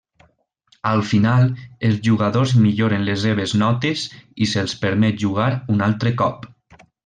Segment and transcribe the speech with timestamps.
[0.91, 1.45] Al final,
[1.89, 4.07] els jugadors milloren les seves notes
[4.47, 6.51] i se'ls permet jugar un altre cop.